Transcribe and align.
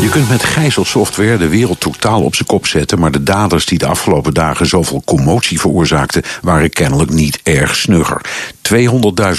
Je 0.00 0.08
kunt 0.10 0.28
met 0.28 0.44
gijzelsoftware 0.44 1.38
de 1.38 1.48
wereld 1.48 1.80
totaal 1.80 2.22
op 2.22 2.34
zijn 2.34 2.48
kop 2.48 2.66
zetten, 2.66 2.98
maar 2.98 3.10
de 3.10 3.22
daders 3.22 3.66
die 3.66 3.78
de 3.78 3.86
afgelopen 3.86 4.34
dagen 4.34 4.66
zoveel 4.66 5.02
commotie 5.04 5.60
veroorzaakten, 5.60 6.22
waren 6.42 6.70
kennelijk 6.70 7.10
niet 7.10 7.40
erg 7.42 7.76
snugger. 7.76 8.20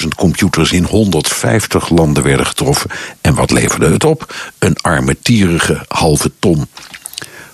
200.000 0.02 0.08
computers 0.16 0.72
in 0.72 0.84
150 0.84 1.90
landen 1.90 2.24
werden 2.24 2.46
getroffen. 2.46 2.90
En 3.22 3.36
wat 3.36 3.52
leverde 3.52 3.90
het 3.92 4.04
op? 4.04 4.36
Een 4.60 4.78
armetierige 4.82 5.86
halve 5.88 6.32
ton. 6.40 6.68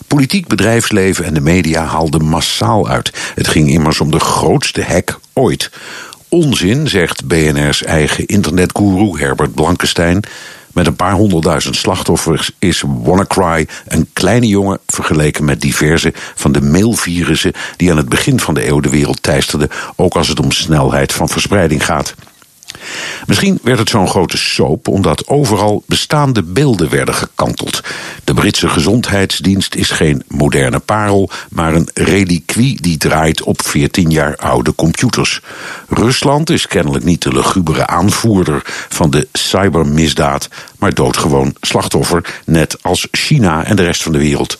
Politiek, 0.07 0.47
bedrijfsleven 0.47 1.25
en 1.25 1.33
de 1.33 1.41
media 1.41 1.83
haalden 1.83 2.25
massaal 2.25 2.87
uit. 2.89 3.11
Het 3.35 3.47
ging 3.47 3.69
immers 3.69 3.99
om 3.99 4.11
de 4.11 4.19
grootste 4.19 4.83
hack 4.83 5.19
ooit. 5.33 5.71
Onzin, 6.29 6.87
zegt 6.87 7.27
BNR's 7.27 7.83
eigen 7.83 8.25
internetguru 8.25 9.19
Herbert 9.19 9.53
Blankenstein. 9.53 10.23
Met 10.75 10.87
een 10.87 10.95
paar 10.95 11.13
honderdduizend 11.13 11.75
slachtoffers 11.75 12.51
is 12.59 12.83
WannaCry 13.03 13.67
een 13.87 14.09
kleine 14.13 14.47
jongen 14.47 14.79
vergeleken 14.87 15.45
met 15.45 15.61
diverse 15.61 16.13
van 16.15 16.51
de 16.51 16.61
mailvirussen 16.61 17.53
die 17.77 17.91
aan 17.91 17.97
het 17.97 18.09
begin 18.09 18.39
van 18.39 18.53
de 18.53 18.67
eeuw 18.67 18.79
de 18.79 18.89
wereld 18.89 19.21
teisterden, 19.21 19.69
ook 19.95 20.15
als 20.15 20.27
het 20.27 20.39
om 20.39 20.51
snelheid 20.51 21.13
van 21.13 21.29
verspreiding 21.29 21.85
gaat. 21.85 22.15
Misschien 23.25 23.59
werd 23.63 23.79
het 23.79 23.89
zo'n 23.89 24.07
grote 24.07 24.37
soap 24.37 24.87
omdat 24.87 25.27
overal 25.27 25.83
bestaande 25.87 26.43
beelden 26.43 26.89
werden 26.89 27.15
gekanteld. 27.15 27.81
De 28.23 28.33
Britse 28.33 28.69
gezondheidsdienst 28.69 29.75
is 29.75 29.89
geen 29.89 30.23
moderne 30.27 30.79
parel, 30.79 31.29
maar 31.49 31.73
een 31.75 31.89
reliquie 31.93 32.81
die 32.81 32.97
draait 32.97 33.43
op 33.43 33.61
14 33.61 34.09
jaar 34.09 34.35
oude 34.35 34.75
computers. 34.75 35.41
Rusland 35.89 36.49
is 36.49 36.67
kennelijk 36.67 37.03
niet 37.03 37.21
de 37.21 37.31
lugubere 37.31 37.87
aanvoerder 37.87 38.61
van 38.89 39.09
de 39.09 39.27
cybermisdaad, 39.31 40.49
maar 40.79 40.93
doodgewoon 40.93 41.55
slachtoffer, 41.61 42.41
net 42.45 42.77
als 42.81 43.07
China 43.11 43.63
en 43.63 43.75
de 43.75 43.83
rest 43.83 44.03
van 44.03 44.11
de 44.11 44.17
wereld. 44.17 44.57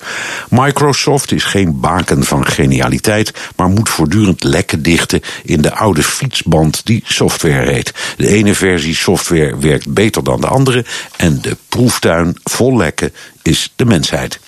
Microsoft 0.50 1.32
is 1.32 1.44
geen 1.44 1.80
baken 1.80 2.24
van 2.24 2.46
genialiteit, 2.46 3.34
maar 3.56 3.70
moet 3.70 3.90
voortdurend 3.90 4.44
lekken 4.44 4.84
dichten 4.84 5.22
in 5.44 5.62
de 5.62 5.74
oude 5.76 6.04
fietsband 6.04 6.82
die 6.86 7.04
software 7.06 7.72
heet. 7.72 7.94
De 8.18 8.28
ene 8.28 8.56
versie 8.56 8.96
software 8.96 9.58
werkt 9.58 9.94
beter 9.94 10.24
dan 10.24 10.42
de 10.42 10.48
andere 10.48 10.86
en 11.18 11.42
de 11.42 11.58
proeftuin 11.70 12.38
vol 12.44 12.78
lekken 12.78 13.14
is 13.42 13.74
de 13.76 13.86
mensheid. 13.86 14.40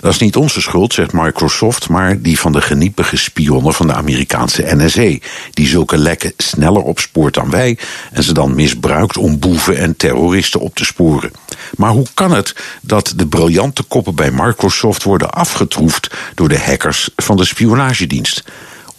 Dat 0.00 0.12
is 0.12 0.18
niet 0.18 0.36
onze 0.36 0.60
schuld, 0.60 0.94
zegt 0.94 1.12
Microsoft, 1.12 1.88
maar 1.88 2.20
die 2.20 2.38
van 2.38 2.52
de 2.52 2.60
geniepige 2.60 3.16
spionnen 3.16 3.74
van 3.74 3.86
de 3.86 3.94
Amerikaanse 3.94 4.74
NSA, 4.76 5.18
die 5.50 5.68
zulke 5.68 5.98
lekken 5.98 6.32
sneller 6.36 6.82
opspoort 6.82 7.34
dan 7.34 7.50
wij 7.50 7.78
en 8.12 8.22
ze 8.22 8.34
dan 8.34 8.54
misbruikt 8.54 9.16
om 9.16 9.38
boeven 9.38 9.76
en 9.76 9.96
terroristen 9.96 10.60
op 10.60 10.74
te 10.74 10.84
sporen. 10.84 11.30
Maar 11.76 11.90
hoe 11.90 12.06
kan 12.14 12.32
het 12.32 12.54
dat 12.80 13.12
de 13.16 13.26
briljante 13.26 13.82
koppen 13.82 14.14
bij 14.14 14.30
Microsoft 14.30 15.02
worden 15.02 15.30
afgetroefd 15.30 16.14
door 16.34 16.48
de 16.48 16.58
hackers 16.58 17.10
van 17.16 17.36
de 17.36 17.44
spionagedienst? 17.44 18.44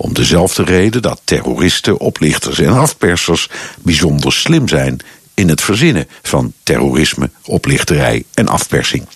Om 0.04 0.14
dezelfde 0.14 0.64
reden 0.64 1.02
dat 1.02 1.22
terroristen, 1.23 2.00
oplichters 2.00 2.59
en 2.59 2.73
afpersers 2.73 3.50
bijzonder 3.82 4.34
slim 4.34 4.68
zijn 4.68 5.00
in 5.34 5.50
het 5.50 5.62
verzinnen 5.62 6.08
van 6.22 6.54
terrorisme, 6.64 7.30
oplichterij 7.45 8.23
en 8.33 8.48
afpersing. 8.48 9.08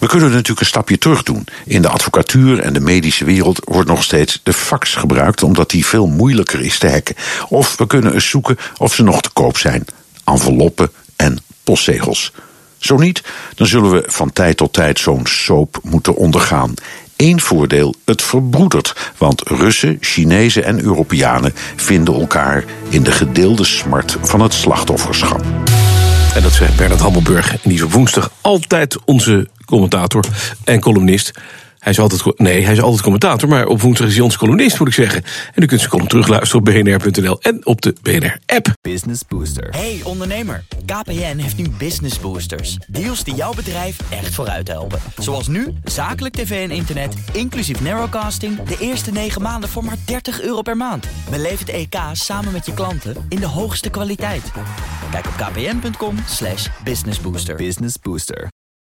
We 0.00 0.06
kunnen 0.06 0.30
natuurlijk 0.30 0.60
een 0.60 0.66
stapje 0.66 0.98
terug 0.98 1.22
doen. 1.22 1.46
In 1.64 1.82
de 1.82 1.88
advocatuur 1.88 2.58
en 2.58 2.72
de 2.72 2.80
medische 2.80 3.24
wereld 3.24 3.60
wordt 3.64 3.88
nog 3.88 4.02
steeds 4.02 4.40
de 4.42 4.52
fax 4.52 4.94
gebruikt, 4.94 5.42
omdat 5.42 5.70
die 5.70 5.86
veel 5.86 6.06
moeilijker 6.06 6.60
is 6.60 6.78
te 6.78 6.88
hacken. 6.90 7.16
Of 7.48 7.76
we 7.76 7.86
kunnen 7.86 8.14
eens 8.14 8.28
zoeken 8.28 8.58
of 8.76 8.94
ze 8.94 9.02
nog 9.02 9.22
te 9.22 9.30
koop 9.32 9.58
zijn: 9.58 9.84
enveloppen 10.24 10.90
en 11.16 11.38
postzegels. 11.64 12.32
Zo 12.78 12.96
niet, 12.96 13.22
dan 13.54 13.66
zullen 13.66 13.90
we 13.90 14.04
van 14.06 14.32
tijd 14.32 14.56
tot 14.56 14.72
tijd 14.72 14.98
zo'n 14.98 15.26
soap 15.26 15.78
moeten 15.82 16.14
ondergaan. 16.16 16.74
Eén 17.16 17.40
voordeel, 17.40 17.94
het 18.04 18.22
verbroedert, 18.22 19.12
want 19.16 19.42
Russen, 19.48 19.96
Chinezen 20.00 20.64
en 20.64 20.80
Europeanen 20.80 21.52
vinden 21.76 22.14
elkaar 22.14 22.64
in 22.88 23.02
de 23.02 23.12
gedeelde 23.12 23.64
smart 23.64 24.16
van 24.20 24.40
het 24.40 24.54
slachtofferschap. 24.54 25.44
En 26.34 26.42
dat 26.42 26.52
zegt 26.52 26.76
Bernard 26.76 27.00
Hammelburg. 27.00 27.52
En 27.52 27.58
die 27.62 27.74
is 27.74 27.82
op 27.82 27.92
woensdag 27.92 28.30
altijd 28.40 28.96
onze 29.04 29.48
commentator 29.64 30.24
en 30.64 30.80
columnist. 30.80 31.32
Hij 31.86 31.94
is 31.94 32.00
altijd, 32.00 32.38
nee, 32.38 32.64
hij 32.64 32.72
is 32.72 32.80
altijd 32.80 33.02
commentator, 33.02 33.48
maar 33.48 33.66
op 33.66 33.80
woensdag 33.80 34.06
is 34.06 34.14
hij 34.14 34.22
onze 34.22 34.38
columnist, 34.38 34.78
moet 34.78 34.88
ik 34.88 34.94
zeggen. 34.94 35.22
En 35.54 35.62
u 35.62 35.66
kunt 35.66 35.80
zijn 35.80 35.92
column 35.92 36.08
terugluisteren 36.08 36.58
op 36.58 36.64
bnr.nl 36.64 37.38
en 37.40 37.66
op 37.66 37.80
de 37.80 37.94
BNR-app. 38.02 38.72
Business 38.80 39.22
Booster. 39.28 39.68
Hey 39.70 40.00
ondernemer, 40.04 40.64
KPN 40.84 41.36
heeft 41.36 41.56
nu 41.56 41.68
Business 41.78 42.20
Boosters. 42.20 42.78
Deals 42.86 43.24
die 43.24 43.34
jouw 43.34 43.54
bedrijf 43.54 43.96
echt 44.10 44.34
vooruit 44.34 44.68
helpen. 44.68 44.98
Zoals 45.18 45.48
nu, 45.48 45.74
zakelijk 45.84 46.34
tv 46.34 46.68
en 46.68 46.74
internet, 46.74 47.14
inclusief 47.32 47.80
narrowcasting... 47.80 48.62
de 48.62 48.76
eerste 48.80 49.12
9 49.12 49.42
maanden 49.42 49.68
voor 49.68 49.84
maar 49.84 49.98
30 50.04 50.42
euro 50.42 50.62
per 50.62 50.76
maand. 50.76 51.06
Beleef 51.30 51.58
het 51.58 51.68
EK 51.68 51.96
samen 52.12 52.52
met 52.52 52.66
je 52.66 52.74
klanten 52.74 53.26
in 53.28 53.40
de 53.40 53.46
hoogste 53.46 53.90
kwaliteit. 53.90 54.52
Kijk 55.10 55.26
op 55.26 55.32
kpn.com 55.36 56.16
slash 56.28 56.68
businessbooster. 56.84 57.56
Business 57.56 57.94
Booster. 58.02 58.48